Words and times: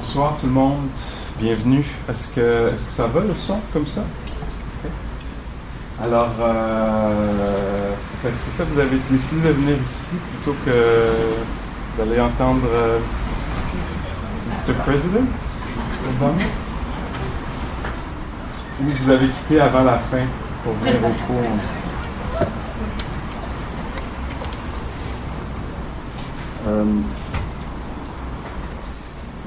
Bonsoir 0.00 0.36
tout 0.40 0.46
le 0.46 0.52
monde, 0.52 0.86
bienvenue. 1.40 1.84
Est-ce 2.08 2.32
que, 2.32 2.68
est 2.68 2.72
que 2.72 2.92
ça 2.92 3.08
va 3.08 3.20
le 3.20 3.34
son 3.34 3.58
comme 3.72 3.86
ça? 3.88 4.04
Alors, 6.00 6.30
euh, 6.40 7.94
c'est 8.22 8.56
ça, 8.56 8.64
vous 8.72 8.78
avez 8.78 8.96
décidé 9.10 9.48
de 9.48 9.54
venir 9.54 9.74
ici 9.82 10.14
plutôt 10.30 10.56
que 10.64 11.98
d'aller 11.98 12.20
entendre 12.20 12.62
euh, 12.72 13.00
Mr. 14.50 14.74
President 14.86 15.26
Ou 18.80 18.84
vous 19.02 19.10
avez 19.10 19.26
quitté 19.26 19.60
avant 19.60 19.82
la 19.82 19.98
fin 19.98 20.22
pour 20.62 20.74
venir 20.74 20.94
au 21.04 21.26
cours? 21.26 21.42
Euh, 26.68 26.84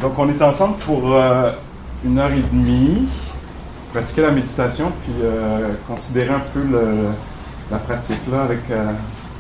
donc, 0.02 0.18
on 0.18 0.28
est 0.30 0.42
ensemble 0.42 0.78
pour 0.80 1.14
euh, 1.14 1.52
une 2.04 2.18
heure 2.18 2.32
et 2.32 2.42
demie, 2.52 3.08
pratiquer 3.94 4.22
la 4.22 4.32
méditation, 4.32 4.92
puis 5.04 5.14
euh, 5.22 5.76
considérer 5.88 6.34
un 6.34 6.42
peu 6.54 6.62
la 7.70 7.78
pratique 7.78 8.22
là 8.32 8.44
avec 8.44 8.60
euh, 8.72 8.94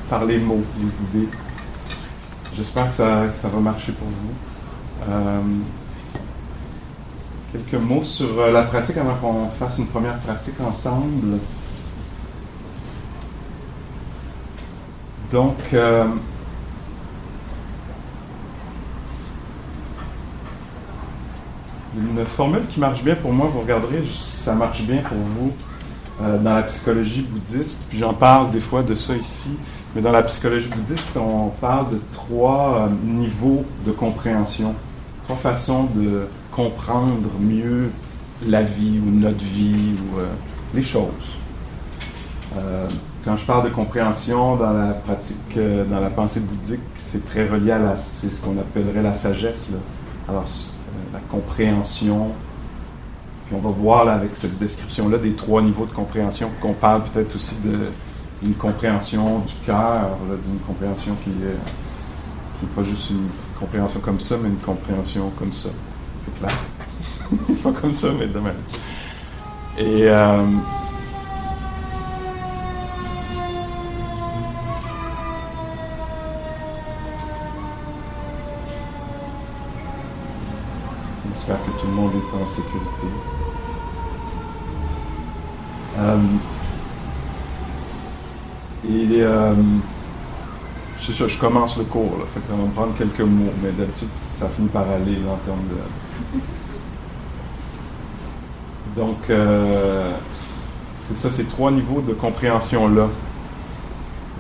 par 0.07 0.25
les 0.25 0.37
mots, 0.37 0.63
les 0.79 1.19
idées. 1.19 1.29
J'espère 2.55 2.91
que 2.91 2.95
ça, 2.95 3.27
va 3.43 3.59
marcher 3.59 3.93
pour 3.93 4.07
vous. 4.07 5.11
quelques 7.51 7.81
mots 7.81 8.03
sur 8.03 8.45
la 8.51 8.63
pratique 8.63 8.97
avant 8.97 9.15
qu'on 9.15 9.49
fasse 9.57 9.79
une 9.79 9.87
première 9.87 10.17
pratique 10.19 10.59
ensemble. 10.61 11.39
Donc, 15.31 15.55
Une 21.95 22.23
formule 22.25 22.65
qui 22.67 22.79
marche 22.79 23.03
bien 23.03 23.15
pour 23.15 23.33
moi, 23.33 23.49
vous 23.53 23.61
regarderez, 23.61 24.03
ça 24.23 24.55
marche 24.55 24.81
bien 24.83 25.01
pour 25.01 25.17
vous 25.17 25.51
euh, 26.21 26.37
dans 26.37 26.55
la 26.55 26.63
psychologie 26.63 27.21
bouddhiste, 27.21 27.83
puis 27.89 27.97
j'en 27.97 28.13
parle 28.13 28.51
des 28.51 28.61
fois 28.61 28.81
de 28.81 28.93
ça 28.93 29.15
ici, 29.15 29.49
mais 29.93 30.01
dans 30.01 30.11
la 30.11 30.23
psychologie 30.23 30.69
bouddhiste, 30.69 31.17
on 31.17 31.49
parle 31.49 31.89
de 31.91 32.01
trois 32.13 32.77
euh, 32.77 32.87
niveaux 33.03 33.65
de 33.85 33.91
compréhension, 33.91 34.73
trois 35.25 35.35
façons 35.35 35.85
de 35.95 36.27
comprendre 36.51 37.29
mieux 37.39 37.89
la 38.47 38.61
vie 38.61 39.01
ou 39.05 39.09
notre 39.09 39.43
vie 39.43 39.95
ou 39.97 40.19
euh, 40.19 40.27
les 40.73 40.83
choses. 40.83 41.05
quand 43.25 43.35
je 43.35 43.45
parle 43.45 43.65
de 43.65 43.73
compréhension 43.73 44.55
dans 44.55 44.71
la 44.71 44.93
pratique, 44.93 45.57
dans 45.89 45.99
la 45.99 46.09
pensée 46.09 46.39
bouddhique, 46.39 46.79
c'est 46.97 47.25
très 47.25 47.47
relié 47.47 47.71
à 47.71 47.97
c'est 47.97 48.33
ce 48.33 48.41
qu'on 48.41 48.57
appellerait 48.57 49.03
la 49.03 49.13
sagesse. 49.13 49.71
Là. 49.71 49.77
Alors, 50.29 50.47
la 51.13 51.19
compréhension. 51.19 52.31
Puis 53.45 53.55
on 53.55 53.59
va 53.59 53.69
voir 53.69 54.07
avec 54.07 54.31
cette 54.35 54.57
description-là 54.57 55.17
des 55.17 55.33
trois 55.33 55.61
niveaux 55.61 55.85
de 55.85 55.91
compréhension, 55.91 56.49
qu'on 56.61 56.73
parle 56.73 57.03
peut-être 57.03 57.35
aussi 57.35 57.55
d'une 58.41 58.53
compréhension 58.53 59.39
du 59.39 59.53
cœur, 59.65 60.17
d'une 60.45 60.59
compréhension 60.59 61.15
qui 61.23 61.29
est, 61.29 62.67
pas 62.75 62.83
juste 62.83 63.09
une 63.09 63.27
compréhension 63.59 63.99
comme 63.99 64.19
ça, 64.19 64.35
mais 64.41 64.49
une 64.49 64.57
compréhension 64.57 65.31
comme 65.37 65.53
ça. 65.53 65.69
C'est 66.23 66.39
clair? 66.39 66.57
pas 67.63 67.71
comme 67.71 67.93
ça, 67.93 68.07
mais 68.17 68.27
de. 68.27 68.39
Et 69.77 70.07
euh, 70.09 70.45
J'espère 81.33 81.57
que 81.63 81.71
tout 81.79 81.87
le 81.87 81.93
monde 81.93 82.11
est 82.15 82.35
en 82.35 82.47
sécurité. 82.47 83.07
Euh, 85.97 86.17
et 88.87 89.21
euh, 89.21 89.53
je, 90.99 91.39
commence 91.39 91.77
le 91.77 91.83
cours, 91.83 92.17
là, 92.17 92.25
ça 92.33 92.55
va 92.55 92.63
me 92.63 92.71
prendre 92.71 92.93
quelques 92.97 93.21
mots, 93.21 93.51
mais 93.61 93.71
d'habitude, 93.71 94.09
ça 94.13 94.49
finit 94.49 94.69
par 94.69 94.89
aller 94.89 95.17
en 95.29 95.37
termes 95.45 95.67
de. 95.69 96.39
Donc, 99.01 99.29
euh, 99.29 100.11
c'est 101.05 101.15
ça, 101.15 101.29
ces 101.29 101.45
trois 101.45 101.71
niveaux 101.71 102.01
de 102.01 102.13
compréhension-là. 102.13 103.07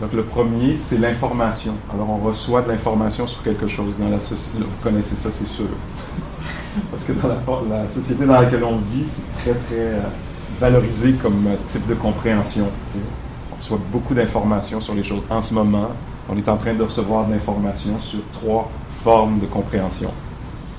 Donc, 0.01 0.13
le 0.13 0.23
premier, 0.23 0.77
c'est 0.77 0.97
l'information. 0.97 1.73
Alors, 1.93 2.09
on 2.09 2.17
reçoit 2.17 2.61
de 2.63 2.69
l'information 2.69 3.27
sur 3.27 3.43
quelque 3.43 3.67
chose 3.67 3.93
dans 3.99 4.09
la 4.09 4.19
société. 4.19 4.59
Vous 4.59 4.83
connaissez 4.83 5.15
ça, 5.15 5.29
c'est 5.31 5.47
sûr. 5.47 5.67
Parce 6.89 7.03
que 7.03 7.11
dans 7.13 7.27
la, 7.69 7.89
société 7.89 8.25
dans 8.25 8.39
laquelle 8.39 8.63
on 8.63 8.77
vit, 8.77 9.05
c'est 9.05 9.43
très, 9.43 9.59
très 9.59 9.75
euh, 9.79 9.99
valorisé 10.59 11.13
comme 11.13 11.47
euh, 11.47 11.55
type 11.67 11.87
de 11.87 11.95
compréhension. 11.95 12.67
On 13.51 13.55
reçoit 13.57 13.79
beaucoup 13.91 14.13
d'informations 14.13 14.79
sur 14.79 14.93
les 14.93 15.03
choses. 15.03 15.21
En 15.29 15.41
ce 15.41 15.53
moment, 15.53 15.89
on 16.29 16.37
est 16.37 16.47
en 16.47 16.57
train 16.57 16.73
de 16.73 16.83
recevoir 16.83 17.27
de 17.27 17.33
l'information 17.33 17.99
sur 17.99 18.19
trois 18.31 18.69
formes 19.03 19.39
de 19.39 19.47
compréhension. 19.47 20.11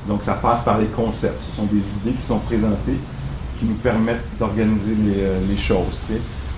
Donc, 0.08 0.22
ça 0.22 0.34
passe 0.34 0.62
par 0.62 0.78
les 0.78 0.86
concepts. 0.86 1.42
Ce 1.42 1.56
sont 1.56 1.66
des 1.66 1.78
idées 1.78 2.16
qui 2.18 2.22
sont 2.22 2.38
présentées 2.38 2.98
qui 3.58 3.66
nous 3.66 3.74
permettent 3.74 4.24
d'organiser 4.38 4.94
les, 4.94 5.20
euh, 5.20 5.56
choses. 5.56 6.00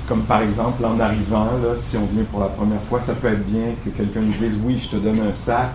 Comme 0.08 0.22
par 0.22 0.42
exemple, 0.42 0.84
en 0.84 1.00
arrivant, 1.00 1.48
si 1.76 1.96
on 1.96 2.04
vient 2.04 2.24
pour 2.24 2.40
la 2.40 2.48
première 2.48 2.82
fois, 2.82 3.00
ça 3.00 3.14
peut 3.14 3.28
être 3.28 3.44
bien 3.44 3.74
que 3.84 3.90
quelqu'un 3.90 4.20
nous 4.20 4.32
dise 4.32 4.58
Oui, 4.62 4.78
je 4.82 4.96
te 4.96 5.02
donne 5.02 5.20
un 5.20 5.34
sac 5.34 5.70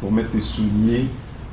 pour 0.00 0.10
mettre 0.10 0.30
tes 0.30 0.40
souliers 0.40 1.08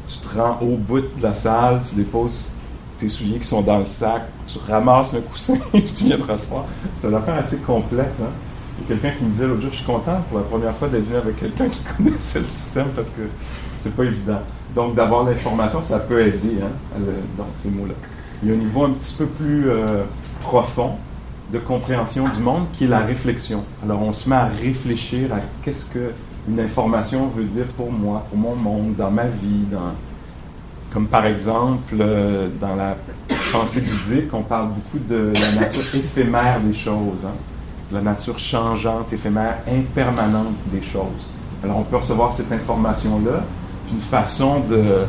tu 0.10 0.20
te 0.20 0.38
rends 0.38 0.58
au 0.62 0.76
bout 0.76 1.02
de 1.02 1.24
la 1.24 1.34
salle, 1.34 1.82
tu 1.88 1.96
déposes 1.96 2.52
tes 3.00 3.10
souliers 3.10 3.40
qui 3.40 3.48
sont 3.48 3.62
dans 3.62 3.80
le 3.80 3.86
sac, 3.86 4.24
tu 4.48 4.58
ramasses 4.68 5.14
le 5.14 5.22
coussin 5.22 5.56
et 5.74 5.84
tu 5.84 6.06
viens 6.06 6.18
te 6.18 6.24
rasseoir. 6.24 6.66
C'est 7.00 7.08
une 7.08 7.16
affaire 7.16 7.36
assez 7.36 7.58
complexe. 7.58 8.20
Hein? 8.22 8.32
Il 8.78 8.82
y 8.82 8.86
a 8.86 9.00
quelqu'un 9.00 9.18
qui 9.18 9.24
me 9.26 9.32
disait 9.32 9.48
l'autre 9.48 9.62
jour, 9.62 9.72
je 9.72 9.78
suis 9.78 9.86
content 9.86 10.22
pour 10.30 10.40
la 10.40 10.46
première 10.46 10.76
fois 10.76 10.88
d'être 10.88 11.06
venu 11.06 11.18
avec 11.18 11.40
quelqu'un 11.40 11.70
qui 11.70 11.82
connaissait 11.98 12.40
le 12.40 12.46
système 12.46 12.88
parce 12.96 13.10
que 13.10 13.22
c'est 13.82 13.96
pas 13.96 14.04
évident. 14.04 14.42
Donc 14.76 14.96
d'avoir 14.96 15.24
l'information, 15.24 15.82
ça 15.82 16.00
peut 16.00 16.22
aider, 16.22 16.58
hein, 16.62 17.00
donc 17.38 17.48
ces 17.62 17.70
mots-là. 17.70 17.94
Il 18.42 18.50
y 18.50 18.52
a 18.52 18.56
un 18.56 18.58
niveau 18.58 18.84
un 18.86 18.92
petit 18.92 19.16
peu 19.16 19.26
plus 19.26 19.70
euh, 19.70 20.04
profond 20.42 20.96
de 21.52 21.60
compréhension 21.60 22.28
du 22.30 22.42
monde 22.42 22.66
qui 22.74 22.86
est 22.86 22.88
la 22.88 23.00
réflexion. 23.00 23.64
Alors 23.84 24.02
on 24.02 24.14
se 24.14 24.30
met 24.30 24.36
à 24.36 24.46
réfléchir 24.46 25.34
à 25.34 25.40
qu'est-ce 25.64 25.86
que 25.86 26.12
une 26.48 26.60
information 26.60 27.28
veut 27.28 27.44
dire 27.44 27.66
pour 27.78 27.92
moi, 27.92 28.26
pour 28.30 28.38
mon 28.38 28.56
monde, 28.56 28.96
dans 28.96 29.12
ma 29.12 29.26
vie, 29.26 29.66
comme 30.92 31.08
par 31.08 31.26
exemple 31.26 31.96
euh, 32.00 32.48
dans 32.60 32.76
la 32.76 32.96
pensée 33.52 33.82
bouddhique, 33.82 34.34
on 34.34 34.44
parle 34.44 34.70
beaucoup 34.70 35.04
de 35.08 35.34
la 35.40 35.52
nature 35.54 35.84
éphémère 35.94 36.60
des 36.62 36.74
choses, 36.74 37.26
hein. 37.26 37.36
la 37.92 38.02
nature 38.02 38.40
changeante, 38.40 39.12
éphémère, 39.14 39.58
impermanente 39.68 40.56
des 40.72 40.82
choses. 40.82 41.28
Alors 41.64 41.78
on 41.78 41.84
peut 41.84 41.98
recevoir 41.98 42.34
cette 42.34 42.52
information-là, 42.52 43.44
une 43.92 44.02
façon 44.02 44.62
de, 44.62 45.06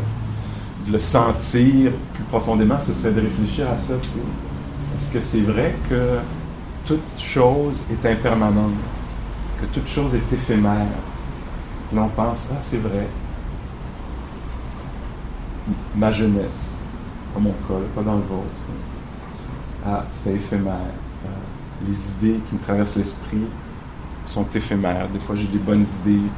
le 0.90 0.98
sentir 0.98 1.92
plus 2.14 2.24
profondément, 2.24 2.78
ce 2.80 2.92
serait 2.92 3.12
de 3.12 3.20
réfléchir 3.20 3.66
à 3.70 3.76
ça. 3.76 3.94
Est-ce 3.94 5.12
que 5.12 5.20
c'est 5.20 5.42
vrai 5.42 5.74
que 5.88 6.18
toute 6.84 7.00
chose 7.18 7.84
est 7.90 8.08
impermanente, 8.08 8.72
que 9.60 9.66
toute 9.66 9.86
chose 9.86 10.14
est 10.14 10.32
éphémère? 10.32 10.86
Là, 11.92 12.02
on 12.02 12.08
pense, 12.08 12.46
ah, 12.52 12.58
c'est 12.62 12.78
vrai. 12.78 13.08
Ma 15.96 16.12
jeunesse, 16.12 16.46
dans 17.34 17.40
mon 17.40 17.50
cas, 17.50 17.74
pas 17.94 18.02
dans 18.02 18.14
le 18.14 18.22
vôtre. 18.22 18.46
Ah, 19.84 20.04
c'était 20.12 20.36
éphémère. 20.36 20.74
Euh, 20.74 21.88
les 21.88 22.10
idées 22.10 22.40
qui 22.48 22.54
me 22.54 22.60
traversent 22.60 22.96
l'esprit 22.96 23.44
sont 24.26 24.46
éphémères. 24.54 25.08
Des 25.08 25.18
fois, 25.18 25.34
j'ai 25.34 25.48
des 25.48 25.58
bonnes 25.58 25.84
idées, 26.04 26.28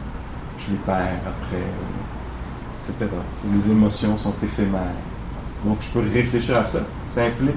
je 0.58 0.72
les 0.72 0.78
perds 0.86 1.20
après, 1.26 1.64
etc. 2.80 3.10
Les 3.54 3.71
émotions 3.71 4.16
sont 4.16 4.34
éphémères. 4.42 4.97
Donc, 5.65 5.78
je 5.82 5.91
peux 5.91 6.09
réfléchir 6.12 6.56
à 6.56 6.65
ça. 6.65 6.80
Ça 7.15 7.24
implique 7.24 7.54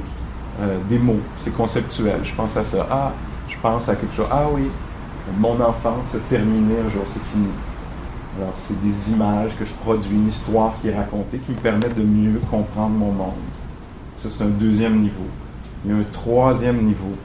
euh, 0.59 0.79
des 0.89 0.99
mots. 0.99 1.21
C'est 1.37 1.55
conceptuel. 1.55 2.19
Je 2.23 2.33
pense 2.33 2.57
à 2.57 2.65
ça. 2.65 2.87
Ah, 2.91 3.13
je 3.47 3.55
pense 3.61 3.87
à 3.87 3.95
quelque 3.95 4.15
chose. 4.15 4.27
Ah 4.29 4.47
oui, 4.51 4.69
mon 5.37 5.59
enfance 5.61 6.11
se 6.11 6.17
terminée 6.17 6.75
un 6.85 6.89
jour, 6.89 7.03
c'est 7.07 7.23
fini. 7.31 7.47
Alors, 8.37 8.53
c'est 8.55 8.79
des 8.81 9.13
images 9.13 9.55
que 9.57 9.63
je 9.63 9.73
produis, 9.73 10.13
une 10.13 10.27
histoire 10.27 10.73
qui 10.81 10.89
est 10.89 10.95
racontée 10.95 11.37
qui 11.37 11.51
me 11.51 11.57
permet 11.57 11.87
de 11.87 12.03
mieux 12.03 12.39
comprendre 12.51 12.95
mon 12.95 13.11
monde. 13.11 13.33
Ça, 14.17 14.29
c'est 14.29 14.43
un 14.43 14.49
deuxième 14.49 14.99
niveau. 14.99 15.27
Il 15.83 15.91
y 15.91 15.93
a 15.93 15.97
un 15.97 16.05
troisième 16.11 16.83
niveau 16.83 17.15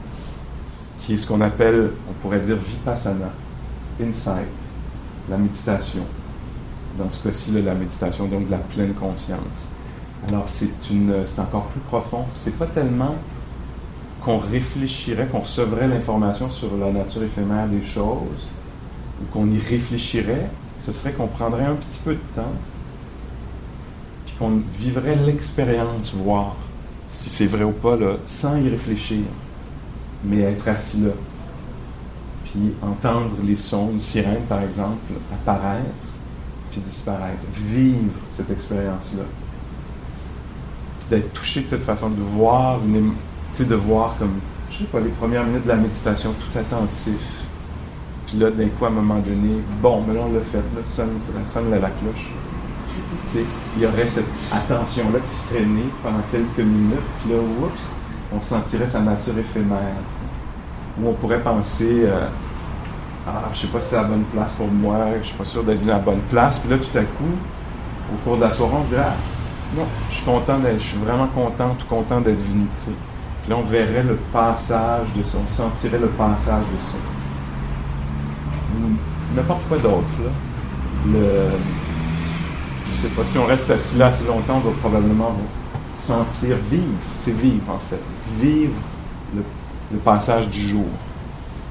qui 1.01 1.13
est 1.13 1.17
ce 1.17 1.27
qu'on 1.27 1.41
appelle, 1.41 1.91
on 2.09 2.13
pourrait 2.21 2.39
dire, 2.39 2.55
vipassana, 2.55 3.29
insight, 4.01 4.47
la 5.29 5.37
méditation. 5.37 6.03
Dans 6.97 7.09
ce 7.09 7.27
cas-ci, 7.27 7.51
la 7.61 7.73
méditation, 7.73 8.27
donc 8.27 8.45
de 8.45 8.51
la 8.51 8.57
pleine 8.57 8.93
conscience. 8.93 9.67
Alors, 10.29 10.45
c'est, 10.47 10.69
encore 11.39 11.65
plus 11.67 11.81
profond. 11.81 12.25
C'est 12.35 12.57
pas 12.57 12.67
tellement 12.67 13.15
qu'on 14.23 14.37
réfléchirait, 14.37 15.27
qu'on 15.27 15.39
recevrait 15.39 15.87
l'information 15.87 16.49
sur 16.49 16.77
la 16.77 16.91
nature 16.91 17.23
éphémère 17.23 17.67
des 17.67 17.83
choses, 17.83 18.47
ou 19.21 19.25
qu'on 19.33 19.47
y 19.47 19.57
réfléchirait, 19.57 20.47
ce 20.85 20.93
serait 20.93 21.13
qu'on 21.13 21.27
prendrait 21.27 21.65
un 21.65 21.75
petit 21.75 21.99
peu 22.03 22.13
de 22.13 22.19
temps, 22.35 22.53
puis 24.25 24.35
qu'on 24.39 24.61
vivrait 24.79 25.15
l'expérience, 25.15 26.13
voir 26.13 26.55
si 27.07 27.29
c'est 27.29 27.45
vrai 27.45 27.63
ou 27.63 27.71
pas, 27.71 27.97
sans 28.25 28.57
y 28.57 28.69
réfléchir, 28.69 29.23
mais 30.23 30.41
être 30.41 30.67
assis 30.67 31.01
là. 31.01 31.11
Puis 32.45 32.73
entendre 32.81 33.31
les 33.45 33.55
sons, 33.55 33.91
une 33.93 33.99
sirène 33.99 34.43
par 34.47 34.61
exemple, 34.61 35.13
apparaître, 35.31 35.85
puis 36.71 36.81
disparaître. 36.81 37.43
Vivre 37.55 38.13
cette 38.31 38.49
expérience-là. 38.49 39.23
Puis 40.99 41.09
d'être 41.09 41.33
touché 41.33 41.61
de 41.61 41.67
cette 41.67 41.83
façon, 41.83 42.09
de 42.09 42.21
voir, 42.21 42.79
de 42.79 43.75
voir 43.75 44.15
comme, 44.17 44.39
je 44.71 44.79
sais 44.79 44.83
pas, 44.85 44.99
les 44.99 45.09
premières 45.09 45.43
minutes 45.43 45.63
de 45.63 45.69
la 45.69 45.75
méditation, 45.75 46.33
tout 46.33 46.57
attentif. 46.57 47.40
Puis 48.31 48.39
là, 48.39 48.49
d'un 48.49 48.67
coup, 48.69 48.85
à 48.85 48.87
un 48.87 48.91
moment 48.91 49.19
donné, 49.19 49.61
bon, 49.81 50.03
mais 50.07 50.15
là, 50.15 50.21
on 50.27 50.33
l'a 50.33 50.39
fait, 50.39 50.57
là, 50.57 50.81
sonne, 50.85 51.19
sonne 51.47 51.69
la, 51.69 51.77
la 51.79 51.89
cloche 51.89 52.31
il 53.77 53.81
y 53.81 53.85
aurait 53.85 54.05
cette 54.05 54.27
attention-là 54.51 55.19
qui 55.19 55.35
serait 55.35 55.65
née 55.65 55.89
pendant 56.03 56.21
quelques 56.31 56.65
minutes, 56.65 56.99
puis 57.21 57.33
là, 57.33 57.39
oups, 57.39 57.81
on 58.33 58.41
sentirait 58.41 58.87
sa 58.87 58.99
nature 59.01 59.37
éphémère. 59.37 59.77
Ou 61.01 61.09
on 61.09 61.13
pourrait 61.13 61.39
penser, 61.39 62.03
euh, 62.05 62.27
ah, 63.27 63.49
je 63.53 63.61
sais 63.61 63.67
pas 63.67 63.79
si 63.79 63.89
c'est 63.89 63.95
la 63.95 64.03
bonne 64.03 64.23
place 64.25 64.51
pour 64.53 64.67
moi, 64.67 64.97
je 65.21 65.27
suis 65.27 65.37
pas 65.37 65.45
sûr 65.45 65.63
d'être 65.63 65.83
à 65.83 65.87
la 65.87 65.99
bonne 65.99 66.21
place, 66.29 66.59
puis 66.59 66.69
là, 66.69 66.77
tout 66.77 66.97
à 66.97 67.01
coup, 67.01 67.35
au 68.13 68.17
cours 68.23 68.37
de 68.37 68.41
la 68.41 68.51
soirée, 68.51 68.75
on 68.79 68.83
se 68.83 68.89
dirait, 68.89 69.03
ah, 69.07 69.15
non, 69.77 69.85
je 70.09 70.15
suis 70.15 70.25
content 70.25 70.57
je 70.77 70.83
suis 70.83 70.97
vraiment 70.97 71.27
content, 71.27 71.75
tout 71.79 71.87
content 71.87 72.19
d'être 72.19 72.41
venu. 72.41 72.67
Puis 72.83 73.49
là, 73.49 73.55
on 73.57 73.63
verrait 73.63 74.03
le 74.03 74.17
passage 74.33 75.07
de 75.15 75.23
ça, 75.23 75.37
on 75.43 75.49
sentirait 75.49 75.99
le 75.99 76.09
passage 76.09 76.63
de 76.63 76.91
ça. 76.91 76.97
N'importe 79.35 79.61
quoi 79.67 79.77
d'autre. 79.77 80.07
Le, 81.07 81.51
je 82.91 82.97
sais 82.97 83.09
pas, 83.09 83.23
si 83.23 83.37
on 83.37 83.45
reste 83.45 83.69
assis 83.71 83.97
là 83.97 84.07
assez 84.07 84.25
longtemps, 84.25 84.61
on 84.63 84.69
va 84.69 84.75
probablement 84.79 85.35
sentir 85.93 86.57
vivre. 86.69 86.83
C'est 87.23 87.35
vivre, 87.35 87.69
en 87.69 87.79
fait. 87.79 87.99
Vivre 88.39 88.79
le, 89.35 89.97
passage 89.99 90.49
du 90.49 90.67
jour. 90.67 90.87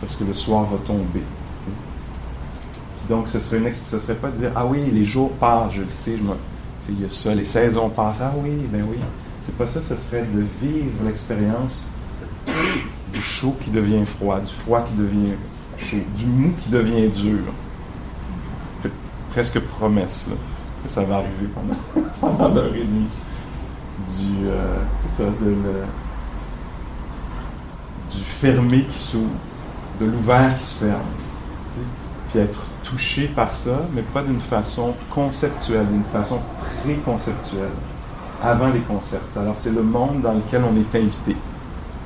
Parce 0.01 0.17
que 0.17 0.25
le 0.25 0.35
soir 0.35 0.65
va 0.65 0.79
tomber. 0.87 1.23
donc, 3.09 3.29
ce 3.29 3.41
serait, 3.41 3.59
une, 3.59 3.75
ce 3.75 3.99
serait 3.99 4.15
pas 4.15 4.31
de 4.31 4.39
dire, 4.39 4.53
ah 4.55 4.65
oui, 4.65 4.91
les 4.93 5.05
jours 5.05 5.33
passent, 5.33 5.73
je 5.73 5.83
le 5.83 5.91
sais, 5.91 6.17
je 6.17 6.23
il 6.89 7.03
y 7.03 7.05
a 7.05 7.11
ça, 7.11 7.35
les 7.35 7.45
saisons 7.45 7.89
passent, 7.89 8.19
ah 8.21 8.33
oui, 8.37 8.51
ben 8.73 8.85
oui. 8.89 8.97
C'est 9.45 9.57
pas 9.57 9.67
ça, 9.67 9.81
ce 9.81 9.97
serait 9.97 10.23
de 10.23 10.45
vivre 10.61 11.05
l'expérience 11.05 11.85
du 13.13 13.21
chaud 13.21 13.57
qui 13.63 13.71
devient 13.71 14.05
froid, 14.05 14.41
du 14.41 14.53
froid 14.53 14.83
qui 14.83 14.95
devient 14.95 15.35
du 16.17 16.27
mou 16.27 16.53
qui 16.61 16.71
devient 16.71 17.09
dur. 17.09 17.41
Presque 19.33 19.61
promesse, 19.61 20.27
là 20.29 20.37
ça 20.87 21.03
va 21.05 21.17
arriver 21.17 21.49
pendant, 21.55 22.09
pendant 22.21 22.55
l'heure 22.55 22.75
et 22.75 22.85
demie 22.85 23.09
du, 24.09 24.47
euh, 24.47 24.77
c'est 24.97 25.23
ça, 25.23 25.29
de 25.29 25.55
du 28.11 28.25
fermé 28.25 28.83
qui 28.91 28.99
s'ouvre, 28.99 29.31
de 30.01 30.07
l'ouvert 30.07 30.57
qui 30.59 30.65
se 30.65 30.85
ferme. 30.85 31.01
Puis 32.31 32.41
être 32.41 32.65
touché 32.83 33.29
par 33.29 33.55
ça, 33.55 33.83
mais 33.95 34.03
pas 34.03 34.23
d'une 34.23 34.41
façon 34.41 34.95
conceptuelle, 35.11 35.87
d'une 35.87 36.05
façon 36.05 36.41
préconceptuelle, 36.83 37.71
avant 38.43 38.69
les 38.69 38.81
concepts. 38.81 39.37
Alors 39.37 39.55
c'est 39.57 39.73
le 39.73 39.83
monde 39.83 40.23
dans 40.23 40.33
lequel 40.33 40.63
on 40.65 40.77
est 40.77 40.99
invité. 40.99 41.37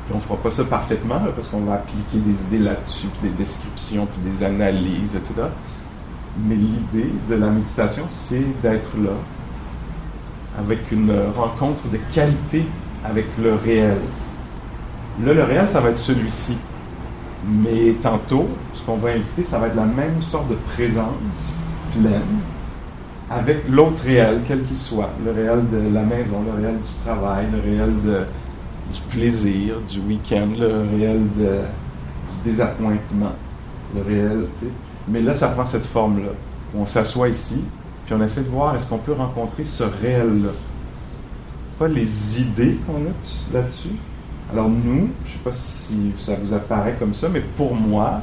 Puis 0.06 0.14
on 0.14 0.20
fera 0.20 0.36
pas 0.36 0.50
ça 0.50 0.64
parfaitement, 0.64 1.20
parce 1.34 1.48
qu'on 1.48 1.60
va 1.60 1.74
appliquer 1.74 2.18
des 2.18 2.44
idées 2.46 2.64
là-dessus, 2.64 3.06
puis 3.06 3.30
des 3.30 3.36
descriptions, 3.36 4.06
puis 4.06 4.30
des 4.30 4.44
analyses, 4.44 5.14
etc. 5.14 5.48
Mais 6.46 6.56
l'idée 6.56 7.10
de 7.30 7.34
la 7.36 7.48
méditation, 7.48 8.04
c'est 8.10 8.44
d'être 8.62 8.90
là, 9.02 9.12
avec 10.58 10.90
une 10.92 11.12
rencontre 11.34 11.82
de 11.88 11.98
qualité 12.12 12.66
avec 13.04 13.26
le 13.42 13.54
réel. 13.54 13.98
Là, 15.24 15.32
le 15.32 15.44
réel, 15.44 15.68
ça 15.68 15.80
va 15.80 15.90
être 15.90 15.98
celui-ci. 15.98 16.58
Mais 17.46 17.92
tantôt, 18.02 18.48
ce 18.74 18.82
qu'on 18.82 18.96
va 18.96 19.10
inviter, 19.10 19.44
ça 19.44 19.58
va 19.58 19.68
être 19.68 19.76
la 19.76 19.84
même 19.84 20.22
sorte 20.22 20.48
de 20.48 20.56
présence 20.74 21.06
pleine 21.92 22.40
avec 23.30 23.68
l'autre 23.68 24.02
réel, 24.04 24.40
quel 24.46 24.62
qu'il 24.64 24.76
soit. 24.76 25.10
Le 25.24 25.32
réel 25.32 25.60
de 25.70 25.94
la 25.94 26.02
maison, 26.02 26.42
le 26.44 26.62
réel 26.62 26.76
du 26.76 27.04
travail, 27.04 27.46
le 27.52 27.60
réel 27.60 27.92
du 28.92 29.00
plaisir, 29.10 29.80
du 29.88 30.00
week-end, 30.00 30.48
le 30.58 30.84
réel 30.96 31.22
du 31.36 32.50
désappointement, 32.50 33.32
le 33.94 34.02
réel, 34.02 34.46
tu 34.58 34.66
sais. 34.66 34.72
Mais 35.08 35.20
là, 35.20 35.34
ça 35.34 35.48
prend 35.48 35.66
cette 35.66 35.86
forme-là. 35.86 36.32
On 36.76 36.86
s'assoit 36.86 37.28
ici, 37.28 37.62
puis 38.04 38.14
on 38.14 38.22
essaie 38.22 38.42
de 38.42 38.48
voir 38.48 38.74
est-ce 38.76 38.88
qu'on 38.88 38.98
peut 38.98 39.12
rencontrer 39.12 39.64
ce 39.64 39.84
réel-là. 39.84 40.50
Pas 41.78 41.88
les 41.88 42.40
idées 42.40 42.78
qu'on 42.86 42.96
a 42.96 43.58
là-dessus. 43.58 43.96
Alors 44.52 44.68
nous, 44.68 45.08
je 45.24 45.30
ne 45.30 45.32
sais 45.32 45.42
pas 45.42 45.52
si 45.52 46.12
ça 46.18 46.34
vous 46.40 46.52
apparaît 46.54 46.96
comme 46.98 47.14
ça, 47.14 47.28
mais 47.28 47.40
pour 47.40 47.74
moi, 47.74 48.20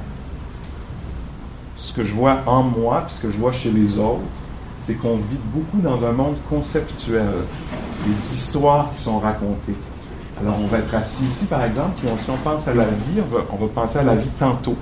ce 1.75 1.93
que 1.93 2.03
je 2.03 2.13
vois 2.13 2.39
en 2.45 2.63
moi, 2.63 3.03
puis 3.07 3.15
ce 3.15 3.21
que 3.23 3.31
je 3.31 3.37
vois 3.37 3.51
chez 3.51 3.71
les 3.71 3.97
autres, 3.97 4.21
c'est 4.83 4.93
qu'on 4.95 5.17
vit 5.17 5.39
beaucoup 5.53 5.79
dans 5.79 6.05
un 6.05 6.11
monde 6.11 6.35
conceptuel. 6.49 7.25
Les 8.07 8.13
histoires 8.13 8.91
qui 8.95 9.01
sont 9.01 9.19
racontées. 9.19 9.75
Alors 10.41 10.59
on 10.59 10.67
va 10.67 10.79
être 10.79 10.93
assis 10.95 11.25
ici, 11.25 11.45
par 11.45 11.63
exemple, 11.63 11.91
puis 11.97 12.07
si 12.23 12.29
on 12.29 12.37
pense 12.37 12.67
à 12.67 12.73
la 12.73 12.85
vie, 12.85 13.21
on 13.51 13.55
va, 13.55 13.67
penser 13.67 13.99
à 13.99 14.03
la 14.03 14.15
vie 14.15 14.29
tantôt 14.39 14.75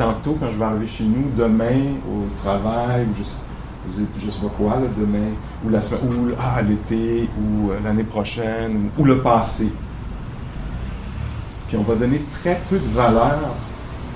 tantôt, 0.00 0.38
quand 0.40 0.50
je 0.50 0.56
vais 0.56 0.64
arriver 0.64 0.86
chez 0.86 1.04
nous, 1.04 1.30
demain, 1.36 1.92
au 2.08 2.24
travail, 2.42 3.02
ou 3.02 3.14
je 3.94 4.00
ne 4.00 4.30
sais 4.30 4.40
pas 4.40 4.48
quoi, 4.56 4.78
demain, 4.98 5.32
ou 5.62 5.68
la 5.68 5.78
ou 5.78 6.32
ah, 6.40 6.62
l'été, 6.62 7.28
ou 7.38 7.70
euh, 7.70 7.78
l'année 7.84 8.04
prochaine, 8.04 8.88
ou, 8.98 9.04
le 9.04 9.18
passé. 9.18 9.70
Puis 11.68 11.76
on 11.76 11.82
va 11.82 11.96
donner 11.96 12.22
très 12.40 12.58
peu 12.70 12.78
de 12.78 12.88
valeur 12.94 13.54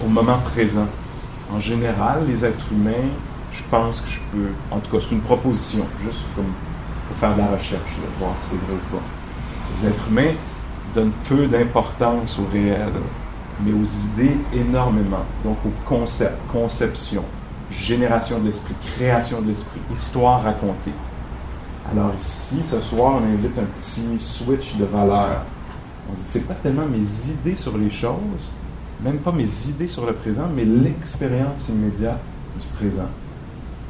au 0.03 0.09
moment 0.09 0.39
présent. 0.55 0.87
En 1.55 1.61
général, 1.61 2.23
les 2.27 2.47
êtres 2.47 2.73
humains, 2.73 3.11
je 3.53 3.63
pense 3.71 4.01
que 4.01 4.09
je 4.09 4.21
peux, 4.33 4.49
en 4.71 4.79
tout 4.79 4.91
cas, 4.91 5.05
c'est 5.07 5.15
une 5.15 5.21
proposition, 5.21 5.85
juste 6.03 6.25
comme 6.35 6.53
pour 7.09 7.17
faire 7.19 7.35
de 7.35 7.41
la 7.41 7.49
recherche, 7.49 7.93
voir 8.19 8.33
si 8.43 8.53
c'est 8.53 8.67
vrai 8.67 8.75
ou 8.75 8.97
pas. 8.97 9.03
Les 9.83 9.89
êtres 9.89 10.09
humains 10.11 10.33
donnent 10.95 11.13
peu 11.29 11.47
d'importance 11.47 12.39
au 12.39 12.47
réel 12.53 12.93
mais 13.61 13.73
aux 13.73 13.85
idées 14.13 14.37
énormément. 14.53 15.25
Donc 15.45 15.59
au 15.65 15.73
concept, 15.89 16.37
conception, 16.51 17.25
génération 17.71 18.39
de 18.39 18.47
l'esprit, 18.47 18.75
création 18.97 19.41
de 19.43 19.49
l'esprit, 19.49 19.81
histoire 19.93 20.43
racontée. 20.43 20.93
Alors 21.91 22.13
ici, 22.19 22.63
ce 22.65 22.81
soir, 22.81 23.21
on 23.21 23.35
invite 23.35 23.59
un 23.59 23.65
petit 23.65 24.19
switch 24.19 24.77
de 24.77 24.85
valeur. 24.85 25.43
On 26.09 26.15
dit, 26.15 26.23
c'est 26.27 26.47
pas 26.47 26.55
tellement 26.55 26.87
mes 26.87 27.31
idées 27.31 27.57
sur 27.57 27.77
les 27.77 27.91
choses, 27.91 28.19
même 29.03 29.19
pas 29.19 29.33
mes 29.33 29.49
idées 29.69 29.89
sur 29.89 30.07
le 30.07 30.13
présent, 30.15 30.49
mais 30.55 30.65
l'expérience 30.65 31.69
immédiate 31.69 32.21
du 32.59 32.67
présent. 32.77 33.09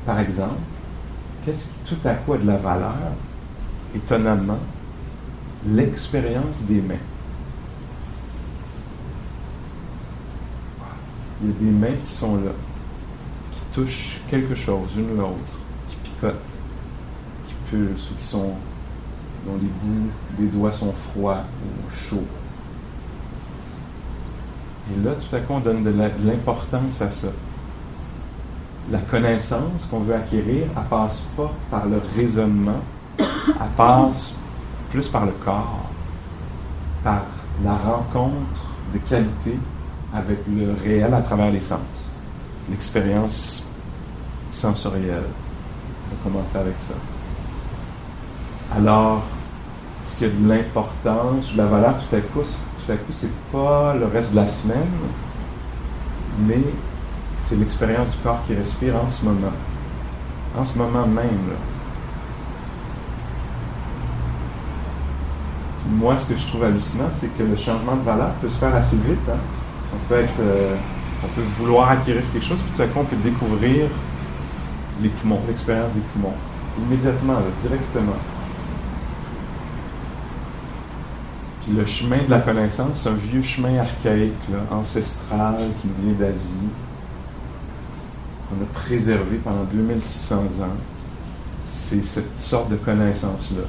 Par 0.04 0.20
exemple, 0.20 0.54
qu'est-ce 1.44 1.66
qui 1.66 1.94
tout 1.94 2.08
à 2.08 2.14
coup 2.14 2.34
a 2.34 2.38
de 2.38 2.46
la 2.46 2.56
valeur, 2.56 2.94
étonnamment, 3.94 4.58
l'expérience 5.66 6.62
des 6.62 6.80
mains. 6.80 6.94
il 11.44 11.48
y 11.48 11.50
a 11.50 11.56
des 11.58 11.78
mains 11.78 11.96
qui 12.06 12.14
sont 12.14 12.36
là, 12.36 12.52
qui 13.52 13.60
touchent 13.72 14.20
quelque 14.28 14.54
chose, 14.54 14.88
une 14.96 15.12
ou 15.12 15.16
l'autre, 15.16 15.60
qui 15.88 15.96
picotent, 15.96 16.36
qui 17.46 17.54
pulsent, 17.70 18.10
ou 18.10 18.14
qui 18.14 18.26
sont, 18.26 18.50
dont 19.46 19.58
les 19.60 19.68
bouts 19.82 20.10
des 20.38 20.46
doigts 20.46 20.72
sont 20.72 20.92
froids 20.92 21.44
ou 21.62 21.94
chauds. 21.94 22.26
Et 24.90 25.04
là, 25.04 25.12
tout 25.12 25.36
à 25.36 25.40
coup, 25.40 25.54
on 25.54 25.60
donne 25.60 25.82
de 25.82 25.94
l'importance 26.24 27.00
à 27.00 27.08
ça. 27.08 27.28
La 28.90 28.98
connaissance 28.98 29.86
qu'on 29.90 30.00
veut 30.00 30.14
acquérir, 30.14 30.66
elle 30.76 30.82
passe 30.90 31.24
pas 31.36 31.52
par 31.70 31.86
le 31.86 32.00
raisonnement, 32.16 32.82
elle 33.18 33.24
passe 33.76 34.34
plus 34.94 35.08
par 35.08 35.26
le 35.26 35.32
corps, 35.44 35.90
par 37.02 37.22
la 37.64 37.74
rencontre 37.74 38.62
de 38.92 38.98
qualité 38.98 39.58
avec 40.14 40.38
le 40.48 40.72
réel 40.84 41.12
à 41.12 41.20
travers 41.20 41.50
les 41.50 41.60
sens, 41.60 41.80
l'expérience 42.70 43.64
sensorielle. 44.52 45.24
On 46.06 46.14
va 46.14 46.22
commencer 46.22 46.58
avec 46.58 46.74
ça. 46.86 46.94
Alors, 48.76 49.24
ce 50.04 50.18
qui 50.18 50.24
a 50.26 50.28
de 50.28 50.48
l'importance 50.48 51.52
de 51.52 51.58
la 51.58 51.66
valeur 51.66 51.96
tout 51.98 52.14
à 52.14 52.20
coup, 52.20 52.42
tout 52.86 52.92
à 52.92 52.94
coup, 52.94 53.12
c'est 53.12 53.34
pas 53.50 53.96
le 53.96 54.06
reste 54.06 54.30
de 54.30 54.36
la 54.36 54.46
semaine, 54.46 54.92
mais 56.38 56.62
c'est 57.46 57.56
l'expérience 57.56 58.10
du 58.10 58.18
corps 58.18 58.44
qui 58.46 58.54
respire 58.54 58.94
en 58.94 59.10
ce 59.10 59.24
moment. 59.24 59.52
En 60.56 60.64
ce 60.64 60.78
moment 60.78 61.04
même. 61.04 61.50
moi, 65.88 66.16
ce 66.16 66.32
que 66.32 66.38
je 66.38 66.46
trouve 66.46 66.64
hallucinant, 66.64 67.08
c'est 67.10 67.36
que 67.36 67.42
le 67.42 67.56
changement 67.56 67.96
de 67.96 68.02
valeur 68.02 68.32
peut 68.40 68.48
se 68.48 68.58
faire 68.58 68.74
assez 68.74 68.96
vite. 68.96 69.28
Hein. 69.28 69.38
Euh, 70.12 70.74
on 71.22 71.28
peut 71.28 71.46
vouloir 71.58 71.90
acquérir 71.90 72.22
quelque 72.32 72.44
chose, 72.44 72.60
puis 72.60 72.72
tout 72.76 72.82
à 72.82 72.86
coup, 72.86 73.00
on 73.00 73.04
peut 73.04 73.16
découvrir 73.22 73.88
les 75.02 75.08
poumons, 75.08 75.40
l'expérience 75.46 75.92
des 75.92 76.00
poumons, 76.00 76.34
immédiatement, 76.78 77.36
directement. 77.60 78.16
Puis 81.62 81.72
le 81.72 81.86
chemin 81.86 82.18
de 82.24 82.30
la 82.30 82.40
connaissance, 82.40 83.00
c'est 83.02 83.08
un 83.08 83.14
vieux 83.14 83.42
chemin 83.42 83.78
archaïque, 83.78 84.32
ancestral, 84.70 85.56
qui 85.80 85.88
vient 86.00 86.12
d'Asie, 86.12 86.68
qu'on 88.48 88.62
a 88.62 88.66
préservé 88.74 89.36
pendant 89.42 89.64
2600 89.72 90.36
ans. 90.36 90.76
C'est 91.66 92.04
cette 92.04 92.40
sorte 92.40 92.70
de 92.70 92.76
connaissance-là. 92.76 93.64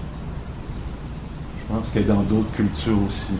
Je 1.68 1.74
pense 1.74 1.90
qu'elle 1.92 2.04
est 2.04 2.06
dans 2.06 2.22
d'autres 2.22 2.52
cultures 2.52 3.02
aussi, 3.08 3.34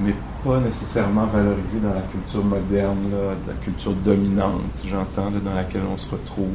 mais 0.00 0.14
pas 0.44 0.60
nécessairement 0.60 1.26
valorisée 1.26 1.80
dans 1.80 1.94
la 1.94 2.02
culture 2.02 2.44
moderne, 2.44 3.10
la 3.46 3.54
culture 3.54 3.92
dominante, 3.94 4.62
j'entends, 4.86 5.30
dans 5.30 5.54
laquelle 5.54 5.82
on 5.92 5.96
se 5.96 6.10
retrouve. 6.10 6.48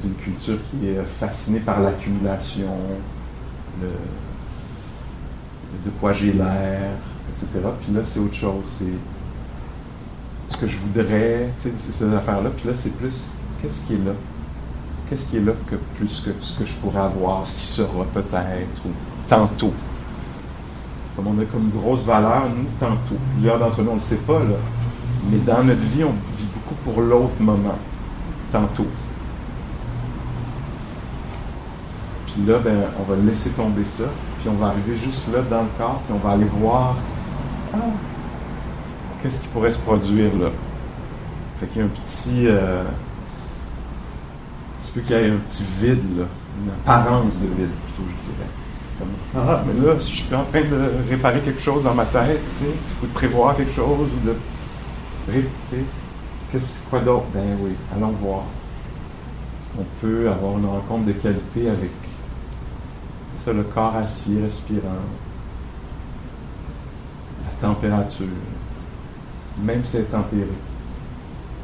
C'est 0.00 0.06
une 0.06 0.14
culture 0.14 0.58
qui 0.70 0.88
est 0.88 1.04
fascinée 1.04 1.60
par 1.60 1.80
l'accumulation, 1.80 3.00
le, 3.80 3.88
de 5.84 5.90
quoi 5.98 6.12
j'ai 6.12 6.32
l'air, 6.32 6.92
etc. 7.28 7.68
Puis 7.80 7.92
là, 7.92 8.00
c'est 8.04 8.20
autre 8.20 8.34
chose. 8.34 8.64
C'est 8.78 8.94
ce 10.48 10.56
que 10.56 10.66
je 10.66 10.78
voudrais, 10.78 11.52
ces 11.58 12.14
affaires-là. 12.14 12.50
Puis 12.56 12.68
là, 12.68 12.74
c'est 12.74 12.96
plus 12.96 13.30
qu'est-ce 13.60 13.80
qui 13.82 13.94
est 13.94 14.04
là? 14.04 14.12
Qu'est-ce 15.08 15.24
qui 15.26 15.38
est 15.38 15.40
là 15.40 15.52
que 15.70 15.76
plus 15.96 16.20
que 16.20 16.30
ce 16.40 16.58
que 16.58 16.66
je 16.66 16.74
pourrais 16.74 17.00
avoir, 17.00 17.46
ce 17.46 17.54
qui 17.56 17.64
sera 17.64 18.04
peut-être, 18.12 18.82
ou 18.84 18.90
tantôt? 19.26 19.72
Comme 21.16 21.28
on 21.28 21.38
a 21.40 21.44
comme 21.46 21.70
grosse 21.70 22.04
valeur, 22.04 22.44
nous, 22.54 22.66
tantôt. 22.78 23.16
Plusieurs 23.32 23.58
d'entre 23.58 23.82
nous, 23.82 23.90
on 23.90 23.94
ne 23.94 23.98
le 23.98 24.04
sait 24.04 24.18
pas, 24.18 24.38
là. 24.40 24.56
Mais 25.30 25.38
dans 25.38 25.64
notre 25.64 25.80
vie, 25.80 26.04
on 26.04 26.12
vit 26.36 26.48
beaucoup 26.54 26.74
pour 26.84 27.00
l'autre 27.00 27.40
moment, 27.40 27.78
tantôt. 28.52 28.86
Puis 32.26 32.44
là, 32.46 32.58
ben, 32.58 32.76
on 33.00 33.10
va 33.10 33.16
laisser 33.22 33.50
tomber 33.50 33.84
ça, 33.84 34.04
puis 34.40 34.48
on 34.50 34.54
va 34.54 34.68
arriver 34.68 34.96
juste 34.96 35.26
là 35.32 35.40
dans 35.50 35.62
le 35.62 35.68
corps, 35.78 36.02
puis 36.06 36.14
on 36.14 36.26
va 36.26 36.34
aller 36.34 36.44
voir 36.44 36.96
ah, 37.74 37.78
qu'est-ce 39.22 39.40
qui 39.40 39.48
pourrait 39.48 39.72
se 39.72 39.78
produire 39.78 40.34
là? 40.38 40.50
Fait 41.60 41.66
qu'il 41.66 41.78
y 41.78 41.82
a 41.82 41.86
un 41.86 41.88
petit. 41.88 42.46
Euh, 42.46 42.84
il 44.98 45.04
qu'il 45.04 45.16
y 45.16 45.20
ait 45.20 45.30
un 45.30 45.36
petit 45.36 45.64
vide, 45.80 46.18
là, 46.18 46.24
une 46.60 46.70
apparence 46.70 47.34
de 47.34 47.46
vide, 47.46 47.70
plutôt, 47.84 48.10
je 48.10 48.32
dirais. 48.32 49.08
ah, 49.36 49.62
mais 49.66 49.86
là, 49.86 49.94
si 50.00 50.12
je 50.12 50.22
suis 50.22 50.34
en 50.34 50.44
train 50.44 50.62
de 50.62 51.10
réparer 51.10 51.40
quelque 51.40 51.62
chose 51.62 51.84
dans 51.84 51.94
ma 51.94 52.06
tête, 52.06 52.40
ou 53.02 53.06
de 53.06 53.12
prévoir 53.12 53.56
quelque 53.56 53.72
chose, 53.74 54.08
ou 54.08 54.26
de. 54.26 54.34
Tu 55.30 55.42
sais, 55.70 55.84
qu'est-ce, 56.50 56.80
quoi 56.88 57.00
d'autre? 57.00 57.26
Ben 57.34 57.56
oui, 57.60 57.72
allons 57.94 58.12
voir. 58.12 58.44
On 59.78 59.84
peut 60.00 60.28
avoir 60.28 60.58
une 60.58 60.66
rencontre 60.66 61.06
de 61.06 61.12
qualité 61.12 61.68
avec 61.68 61.90
ça, 63.44 63.52
le 63.52 63.62
corps 63.62 63.94
assis, 63.96 64.40
respirant, 64.42 65.04
la 67.44 67.68
température, 67.68 68.26
même 69.62 69.84
si 69.84 69.98
elle 69.98 70.02
est 70.02 70.06
tempérée. 70.06 70.48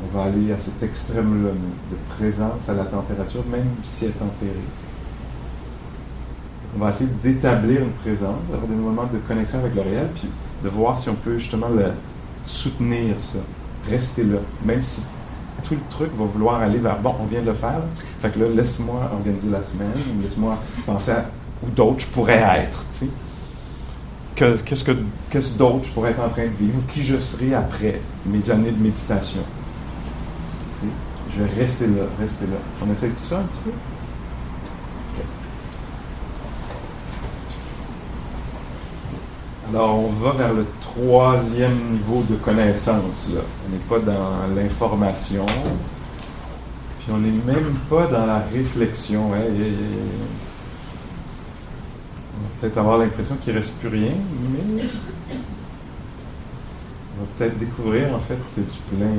On 0.03 0.17
va 0.17 0.25
aller 0.25 0.53
à 0.53 0.59
cet 0.59 0.83
extrême-là 0.83 1.51
de 1.51 2.17
présence 2.17 2.69
à 2.69 2.75
la 2.75 2.85
température, 2.85 3.45
même 3.51 3.69
si 3.85 4.05
elle 4.05 4.11
est 4.11 4.15
tempérée. 4.15 4.53
On 6.77 6.81
va 6.81 6.91
essayer 6.91 7.11
d'établir 7.23 7.83
une 7.83 7.93
présence, 7.93 8.39
d'avoir 8.51 8.69
des 8.69 8.75
moments 8.75 9.07
de 9.13 9.19
connexion 9.19 9.61
avec 9.61 9.75
le 9.75 9.83
réel, 9.83 10.09
puis 10.15 10.29
de 10.63 10.69
voir 10.69 10.99
si 10.99 11.09
on 11.09 11.15
peut 11.15 11.39
justement 11.39 11.69
le 11.69 11.87
soutenir 12.45 13.15
ça, 13.21 13.39
rester 13.89 14.25
là, 14.25 14.39
même 14.65 14.83
si 14.83 15.03
tout 15.63 15.75
le 15.75 15.81
truc 15.89 16.11
va 16.19 16.25
vouloir 16.25 16.61
aller 16.61 16.79
vers 16.79 16.99
bon, 16.99 17.15
on 17.21 17.27
vient 17.27 17.41
de 17.41 17.47
le 17.47 17.55
faire, 17.55 17.81
fait 18.21 18.31
que 18.31 18.41
là, 18.41 18.49
laisse-moi 18.49 19.11
organiser 19.13 19.51
la 19.51 19.63
semaine, 19.63 19.93
laisse-moi 20.23 20.59
penser 20.85 21.13
à 21.13 21.27
où 21.63 21.71
d'autres 21.71 22.01
je 22.01 22.07
pourrais 22.09 22.41
être. 22.41 22.85
Qu'est-ce 24.35 24.83
que 24.83 24.93
qu'est-ce 25.31 25.57
d'autre 25.57 25.85
je 25.85 25.91
pourrais 25.93 26.11
être 26.11 26.23
en 26.23 26.29
train 26.29 26.47
de 26.47 26.57
vivre, 26.59 26.81
qui 26.93 27.05
je 27.05 27.19
serai 27.21 27.55
après 27.55 28.01
mes 28.27 28.51
années 28.51 28.73
de 28.73 28.83
méditation. 28.83 29.41
Je 31.37 31.43
vais 31.43 31.62
rester 31.62 31.87
là, 31.88 32.03
rester 32.21 32.47
là. 32.47 32.59
On 32.85 32.93
essaie 32.93 33.09
de 33.09 33.19
ça 33.19 33.38
un 33.41 33.43
petit 33.43 33.61
peu? 33.64 33.73
Alors, 39.71 39.99
on 39.99 40.11
va 40.11 40.31
vers 40.33 40.53
le 40.53 40.67
troisième 40.81 41.76
niveau 41.91 42.23
de 42.31 42.37
connaissance. 42.37 43.31
On 43.31 43.73
n'est 43.73 43.79
pas 43.88 43.99
dans 43.99 44.47
l'information, 44.55 45.47
puis 47.00 47.09
on 47.12 47.19
n'est 47.19 47.31
même 47.31 47.75
pas 47.91 48.07
dans 48.07 48.26
la 48.26 48.38
réflexion. 48.38 49.26
on 49.26 49.31
va 49.31 49.38
peut-être 52.61 52.79
avoir 52.79 52.99
l'impression 52.99 53.37
qu'il 53.43 53.55
ne 53.55 53.59
reste 53.59 53.75
plus 53.79 53.88
rien, 53.88 54.12
mais 54.53 54.85
on 57.17 57.23
va 57.23 57.26
peut-être 57.37 57.59
découvrir 57.59 58.14
en 58.14 58.21
fait 58.21 58.35
a 58.35 58.61
du 58.61 58.97
plein. 58.97 59.17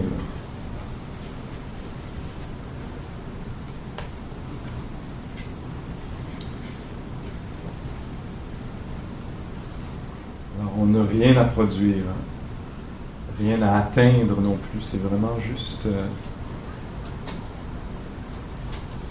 on 10.78 10.86
n'a 10.88 10.95
rien 11.10 11.38
à 11.38 11.46
produire, 11.46 12.04
hein. 12.10 13.40
rien 13.40 13.62
à 13.62 13.78
atteindre 13.78 14.40
non 14.42 14.58
plus. 14.58 14.82
C'est 14.82 15.02
vraiment 15.02 15.38
juste 15.40 15.86
euh, 15.86 16.06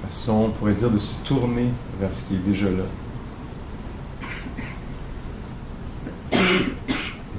façon, 0.08 0.32
on 0.32 0.50
pourrait 0.50 0.74
dire, 0.74 0.90
de 0.90 0.98
se 0.98 1.14
tourner 1.24 1.68
vers 2.00 2.12
ce 2.12 2.24
qui 2.24 2.34
est 2.34 2.38
déjà 2.38 2.66
là. 2.70 2.84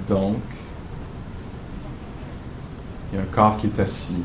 Donc, 0.07 0.37
il 3.11 3.15
y 3.15 3.19
a 3.19 3.23
un 3.23 3.25
corps 3.25 3.57
qui 3.57 3.67
est 3.67 3.79
assis. 3.79 4.21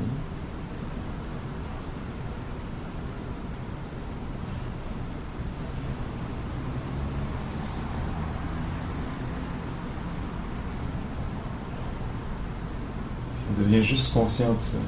Devient 13.70 13.84
juste 13.84 14.12
conscient 14.12 14.52
de 14.52 14.60
ça. 14.60 14.78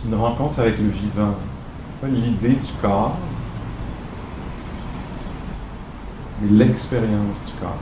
C'est 0.00 0.08
une 0.08 0.14
rencontre 0.14 0.60
avec 0.60 0.78
le 0.78 0.88
vivant, 0.88 1.34
pas 2.00 2.08
l'idée 2.08 2.54
du 2.54 2.72
corps, 2.80 3.16
mais 6.40 6.64
l'expérience 6.64 7.36
du 7.46 7.52
corps. 7.60 7.76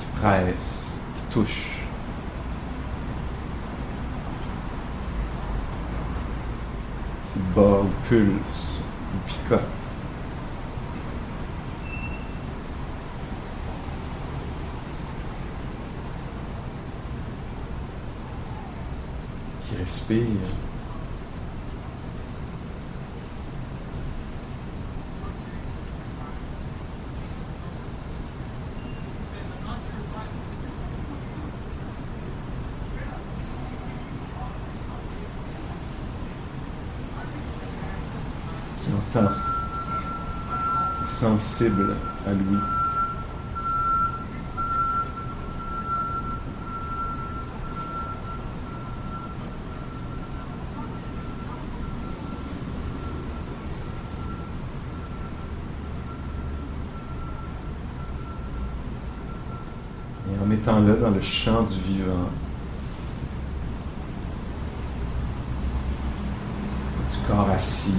Qui 0.00 0.20
presse, 0.20 0.96
qui 1.16 1.34
touche. 1.34 1.66
Qui 7.32 7.40
bat 7.54 7.80
ou 7.82 7.90
pulse 8.08 8.32
ou 9.14 9.28
picote. 9.28 9.77
Respire. 20.08 20.26
Qui 38.84 39.18
entend, 39.18 39.30
sensible 41.04 41.96
à 42.26 42.32
lui. 42.32 42.77
Là 60.56 60.94
dans 61.00 61.10
le 61.10 61.20
champ 61.20 61.62
du 61.62 61.80
vivant. 61.80 62.30
Du 67.12 67.26
corps 67.26 67.50
assis. 67.50 67.92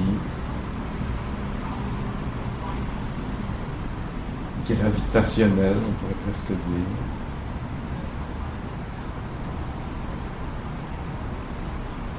Gravitationnel, 4.67 5.77
on 5.77 5.91
pourrait 5.93 6.21
presque 6.25 6.49
dire. 6.49 6.85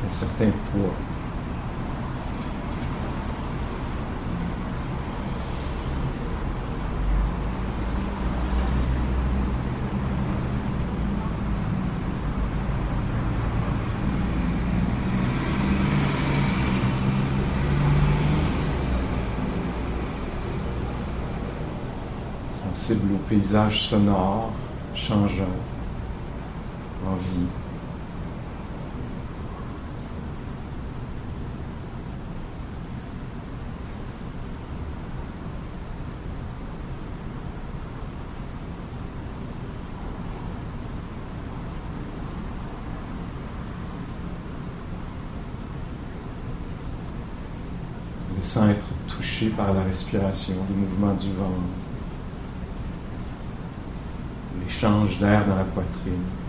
Un 0.09 0.13
certain 0.13 0.51
poids. 0.73 0.95
sensible 22.75 23.15
au 23.15 23.19
sonore 23.71 24.53
changeant 24.95 25.45
en 27.05 27.17
vie. 27.17 27.47
Laissant 48.37 48.69
être 48.69 48.87
touché 49.09 49.49
par 49.49 49.75
la 49.75 49.83
respiration, 49.83 50.55
les 50.69 50.77
mouvements 50.77 51.15
du 51.15 51.31
vent, 51.33 51.51
l'échange 54.71 55.19
d'air 55.19 55.45
dans 55.47 55.57
la 55.57 55.65
poitrine. 55.65 56.40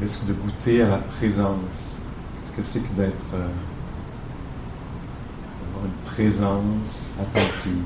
Risque 0.00 0.26
de 0.26 0.32
goûter 0.32 0.82
à 0.82 0.88
la 0.88 0.98
présence. 0.98 1.96
Qu'est-ce 2.56 2.56
que 2.56 2.62
c'est 2.62 2.80
que 2.80 2.92
d'être 3.00 3.34
euh, 3.34 3.48
une 5.84 6.12
présence 6.12 7.10
attentive? 7.20 7.82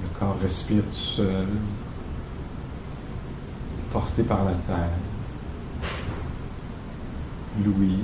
Le 0.00 0.08
corps 0.18 0.37
respire 0.48 0.82
tout 0.82 0.94
seul, 0.94 1.46
porté 3.92 4.22
par 4.22 4.44
la 4.46 4.52
terre. 4.52 4.96
Louis. 7.62 7.98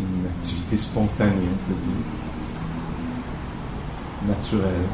Une 0.00 0.26
activité 0.26 0.76
spontanée, 0.78 1.34
on 1.34 1.68
peut 1.68 1.78
dire. 1.84 2.06
Naturelle. 4.26 4.88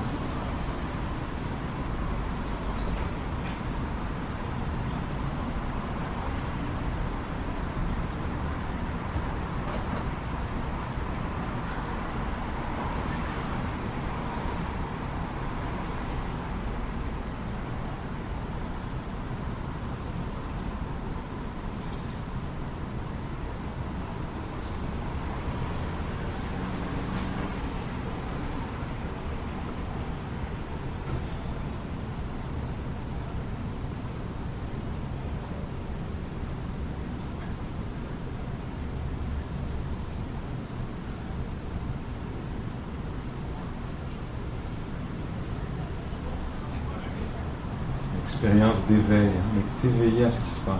Expérience 48.45 48.77
d'éveil, 48.87 49.31
on 49.31 49.89
est 49.89 49.91
éveillé 49.91 50.25
à 50.27 50.31
ce 50.31 50.41
qui 50.43 50.51
se 50.51 50.61
passe. 50.61 50.77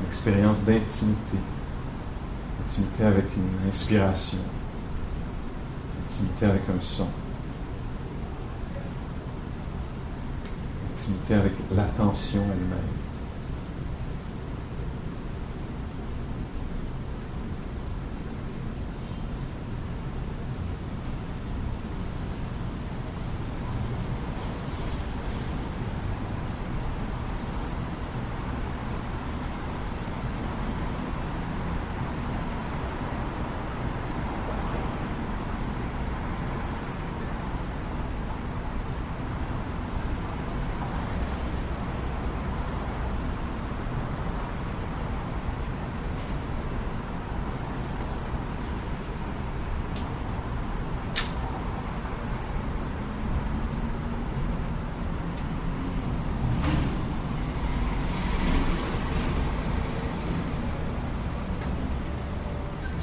Une 0.00 0.06
expérience 0.06 0.60
d'intimité. 0.60 1.38
Intimité 2.64 3.04
avec 3.04 3.24
une 3.36 3.68
inspiration. 3.68 4.38
Intimité 6.04 6.46
avec 6.46 6.62
un 6.68 6.80
son. 6.80 7.08
Intimité 10.94 11.34
avec 11.34 11.52
l'attention 11.74 12.42
elle-même. 12.42 13.05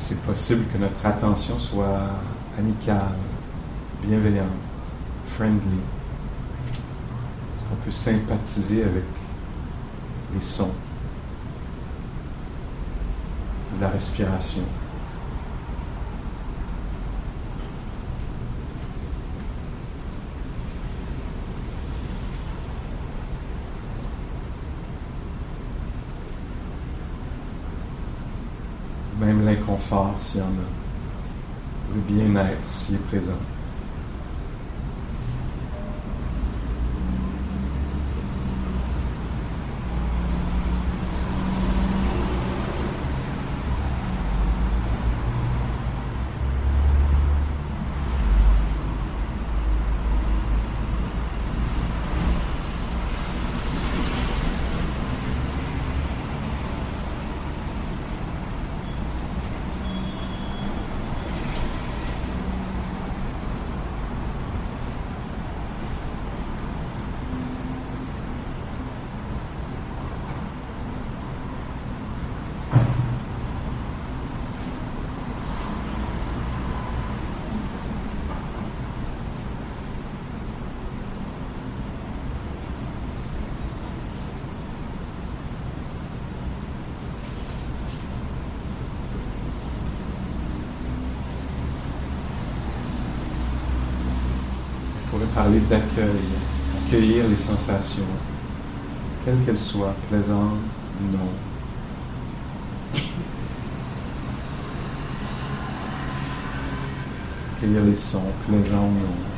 C'est 0.06 0.20
possible 0.22 0.66
que 0.72 0.78
notre 0.78 1.06
attention 1.06 1.58
soit 1.60 2.10
amicale, 2.58 3.16
bienveillante, 4.04 4.48
friendly. 5.30 5.80
Qu'on 7.70 7.76
peut 7.78 7.92
sympathiser 7.92 8.84
avec 8.84 9.04
les 10.36 10.42
sons, 10.42 10.72
la 13.80 13.88
respiration? 13.89 14.63
S'il 30.19 30.39
y 30.39 30.43
en 30.43 30.47
a, 30.47 31.95
le 31.95 32.02
bien-être 32.02 32.73
s'il 32.73 32.95
est 32.95 33.08
présent. 33.08 33.32
Parler 95.43 95.60
d'accueil, 95.69 96.29
accueillir 96.88 97.27
les 97.27 97.36
sensations, 97.36 98.03
quelles 99.25 99.39
qu'elles 99.45 99.60
soient, 99.60 99.93
plaisantes 100.10 100.60
ou 101.01 101.17
non. 101.17 101.29
Accueillir 107.58 107.84
les 107.84 107.95
sons, 107.95 108.21
plaisants 108.47 108.86
ou 108.86 108.93
non. 108.93 109.33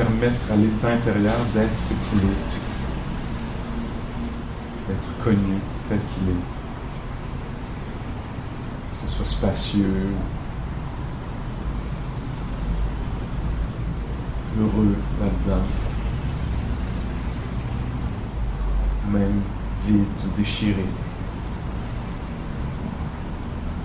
Permettre 0.00 0.50
à 0.50 0.56
l'état 0.56 0.88
intérieur 0.88 1.36
d'être 1.52 1.78
ce 1.78 1.88
qu'il 1.88 2.24
est, 2.26 2.42
d'être 4.88 5.22
connu 5.22 5.58
tel 5.90 5.98
qu'il 5.98 6.28
est, 6.30 6.44
que 8.92 8.96
ce 9.06 9.14
soit 9.14 9.26
spacieux, 9.26 10.08
heureux 14.58 14.96
là-dedans, 15.20 15.66
même 19.12 19.42
vide 19.86 20.04
ou 20.24 20.40
déchiré. 20.40 20.86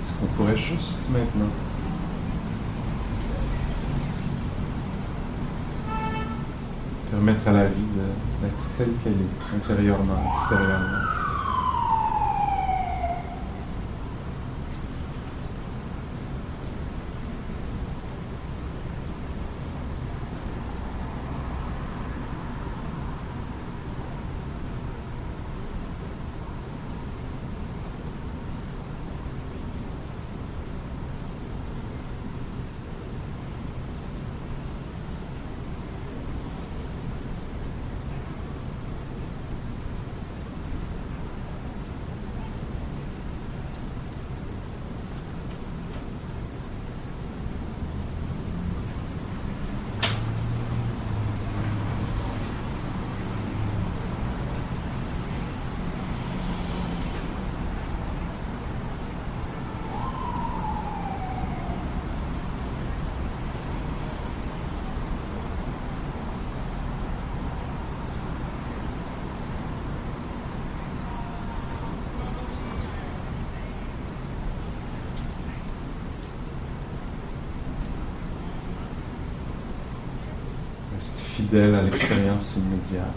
Est-ce 0.06 0.14
qu'on 0.18 0.28
pourrait 0.38 0.56
juste 0.56 1.10
maintenant 1.10 1.52
permettre 7.26 7.48
à 7.48 7.54
la 7.54 7.66
vie 7.66 7.82
d'être 8.42 8.54
telle 8.78 8.94
qu'elle 9.04 9.14
est, 9.14 9.56
intérieurement, 9.56 10.20
extérieurement. 10.36 11.15
Fidèle 81.46 81.76
à 81.76 81.82
l'expérience 81.84 82.58
immédiate, 82.58 83.14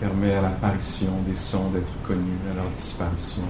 permet 0.00 0.34
à 0.34 0.42
l'apparition 0.42 1.12
des 1.26 1.36
sons 1.36 1.70
d'être 1.70 1.92
connus, 2.06 2.38
à 2.50 2.54
leur 2.54 2.68
disparition, 2.70 3.44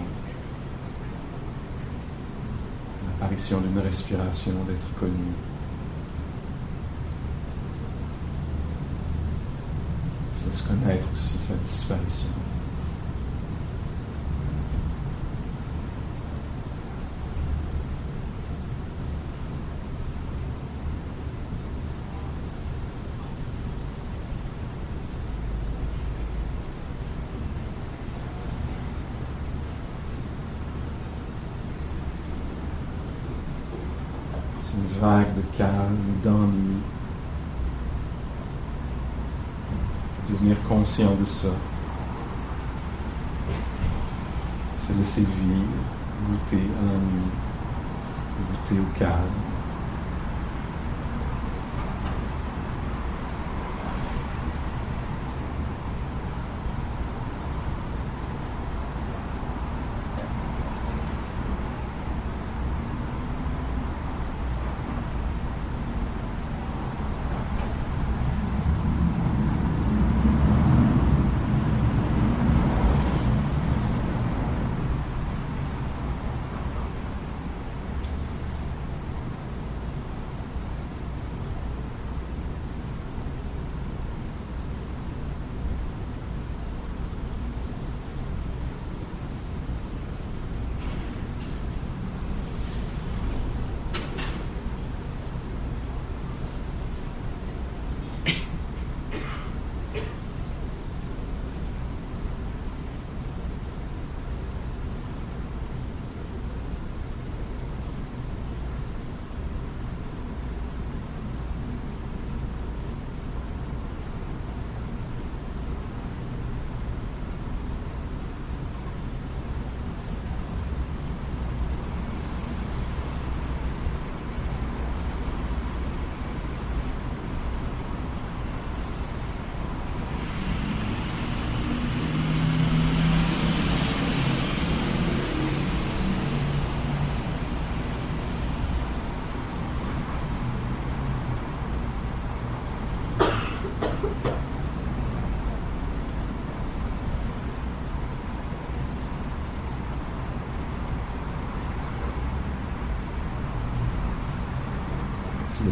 l'apparition 3.08 3.60
d'une 3.60 3.80
respiration 3.80 4.52
d'être 4.68 5.00
connue. 5.00 5.34
Se 10.52 10.68
connaître 10.68 11.08
aussi 11.12 11.36
sa 11.48 11.54
disparition. 11.54 12.28
vague 35.04 35.34
de 35.36 35.42
calme, 35.58 35.98
d'ennui. 36.22 36.76
Devenir 40.30 40.56
conscient 40.84 41.14
de 41.18 41.24
ça. 41.24 41.48
Se 44.86 44.92
laisser 44.92 45.22
vivre, 45.22 45.64
goûter 46.28 46.62
à 46.78 46.92
l'ennui, 46.92 47.30
goûter 48.50 48.80
au 48.80 48.98
calme. 48.98 49.43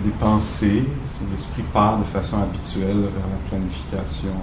Des 0.02 0.10
pensées, 0.10 0.84
l'esprit 1.30 1.62
part 1.72 1.98
de 1.98 2.04
façon 2.04 2.42
habituelle 2.42 3.00
vers 3.00 3.10
la 3.10 3.48
planification, 3.48 4.34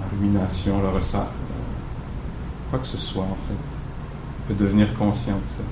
la 0.00 0.06
rumination, 0.10 0.80
le 0.80 0.88
ressort, 0.88 1.28
quoi 2.70 2.78
que 2.78 2.86
ce 2.86 2.98
soit 2.98 3.24
en 3.24 3.36
fait, 3.48 3.54
on 3.54 4.48
peut 4.48 4.64
devenir 4.64 4.94
conscient 4.94 5.36
de 5.36 5.48
ça. 5.48 5.62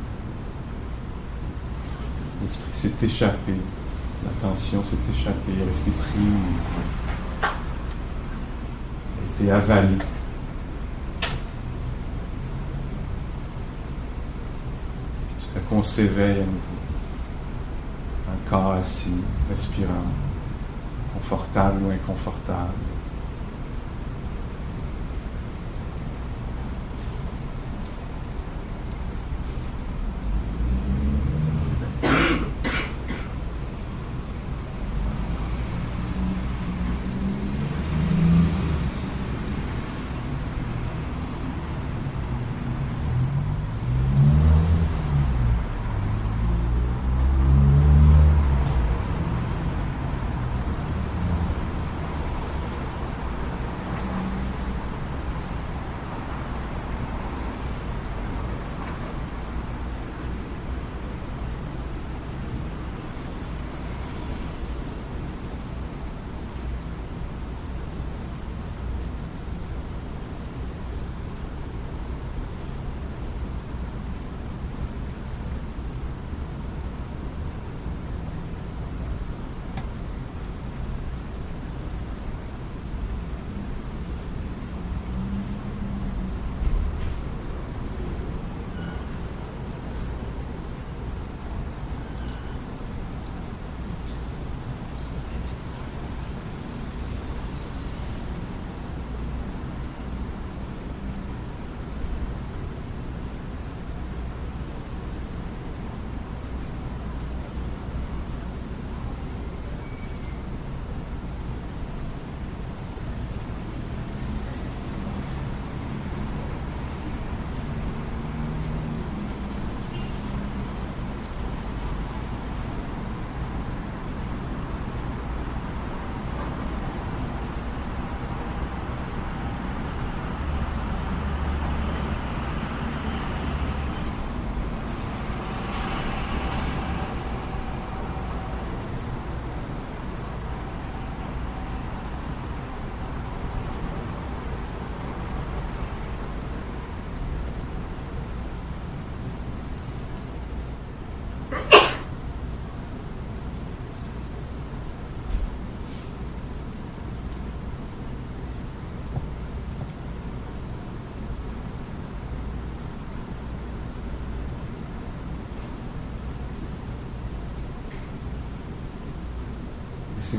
L'esprit 2.43 2.73
s'est 2.73 3.07
échappé, 3.07 3.53
l'attention 4.25 4.83
s'est 4.83 4.97
échappée, 5.15 5.53
est 5.61 5.69
restée 5.69 5.91
prise, 5.91 6.23
a 7.43 9.43
été 9.43 9.51
avalée. 9.51 9.99
Tout 15.39 15.59
à 15.59 15.61
coup, 15.61 15.75
on 15.75 15.83
s'éveille 15.83 16.39
à 16.39 16.45
nouveau. 16.45 16.90
Corps 18.51 18.73
assis, 18.73 19.13
respirant, 19.49 20.11
confortable 21.15 21.85
ou 21.85 21.93
inconfortable. 21.93 23.00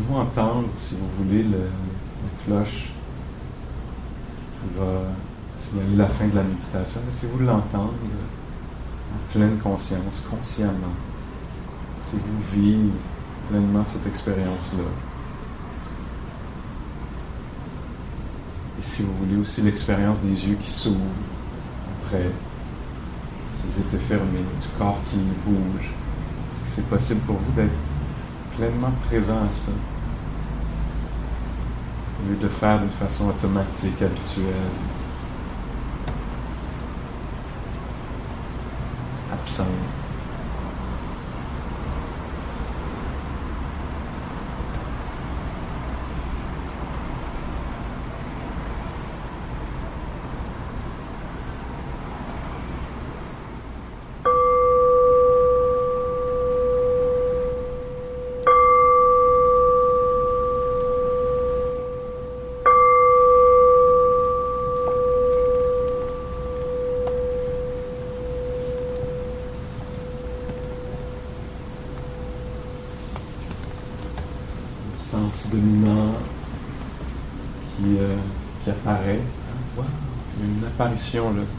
Laissez-vous 0.02 0.20
entendre, 0.20 0.68
si 0.78 0.96
vous 0.96 1.24
voulez, 1.24 1.44
le, 1.44 1.60
la 1.60 2.46
cloche 2.46 2.90
qui 4.62 4.80
va 4.80 5.04
signaler 5.56 5.96
la 5.96 6.08
fin 6.08 6.28
de 6.28 6.36
la 6.36 6.44
méditation. 6.44 7.02
Laissez-vous 7.08 7.40
l'entendre 7.44 7.94
en 9.14 9.32
pleine 9.32 9.60
conscience, 9.60 10.24
consciemment. 10.30 10.96
Si 12.02 12.16
vous 12.16 12.62
vivez 12.62 12.90
pleinement 13.50 13.84
cette 13.86 14.08
expérience-là. 14.08 14.84
Et 18.80 18.84
si 18.84 19.04
vous 19.04 19.14
voulez 19.24 19.40
aussi 19.40 19.62
l'expérience 19.62 20.20
des 20.22 20.48
yeux 20.48 20.58
qui 20.62 20.72
s'ouvrent 20.72 20.98
après, 22.04 22.32
s'ils 23.60 23.82
étaient 23.84 24.04
fermés, 24.04 24.40
du 24.40 24.68
corps 24.80 25.00
qui 25.12 25.18
bouge. 25.46 25.84
Est-ce 25.86 26.64
que 26.64 26.72
c'est 26.72 26.90
possible 26.90 27.20
pour 27.22 27.36
vous 27.36 27.52
d'être 27.56 27.91
pleinement 28.58 28.92
présent 29.08 29.38
à 29.38 29.54
ça. 29.54 29.72
Au 32.20 32.30
lieu 32.30 32.36
de 32.36 32.48
faire 32.48 32.80
d'une 32.80 32.90
façon 32.90 33.30
automatique, 33.30 34.02
habituelle, 34.02 34.56
absente. 39.32 40.01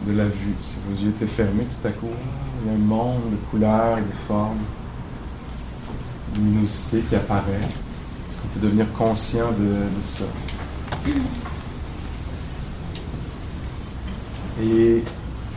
De 0.07 0.17
la 0.17 0.25
vue. 0.25 0.55
Si 0.63 0.77
vos 0.89 1.03
yeux 1.03 1.11
étaient 1.11 1.27
fermés, 1.27 1.65
tout 1.65 1.89
à 1.89 1.91
coup, 1.91 2.09
il 2.63 2.69
y 2.69 2.75
a 2.75 2.77
un 2.77 2.79
monde 2.79 3.31
de 3.31 3.37
couleurs 3.51 3.97
de 3.97 4.03
formes, 4.27 4.59
de 6.35 6.41
luminosité 6.41 7.01
qui 7.09 7.17
apparaît. 7.17 7.53
Est-ce 7.53 8.41
qu'on 8.41 8.49
peut 8.49 8.61
devenir 8.61 8.93
conscient 8.93 9.51
de, 9.53 9.83
ça? 10.09 10.25
Et 14.63 15.03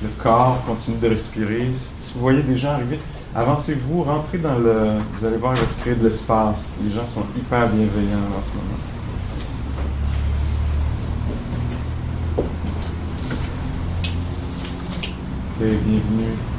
le 0.01 0.10
corps 0.21 0.63
continue 0.65 0.97
de 0.97 1.10
respirer. 1.10 1.69
Si 2.01 2.13
vous 2.13 2.21
voyez 2.21 2.41
des 2.41 2.58
gens 2.58 2.71
arriver, 2.71 2.99
avancez-vous, 3.36 4.04
rentrez 4.04 4.38
dans 4.38 4.58
le. 4.58 5.00
Vous 5.17 5.26
allez 5.26 5.38
voir, 5.38 5.56
créer 5.82 5.95
de 5.95 6.08
l'espace. 6.08 6.74
Les 6.84 6.91
gens 6.91 7.08
sont 7.13 7.26
hyper 7.38 7.67
bienveillants 7.69 8.17
en 8.17 8.43
ce 8.43 8.52
moment. 8.56 8.80
bienvenue. 15.58 16.55